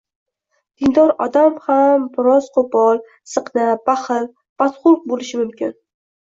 Dindor 0.83 1.11
odam 1.25 1.59
ham 1.65 2.07
qo‘pol, 2.55 3.03
ziqna, 3.35 3.67
baxil, 3.91 4.27
badxulq 4.63 5.07
bo‘lishi 5.13 5.41
mumkin. 5.45 5.79